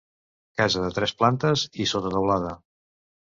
Casa 0.61 0.81
de 0.85 0.89
tres 0.95 1.13
plantes 1.19 1.67
i 1.85 1.87
sota 1.93 2.13
teulada. 2.17 2.57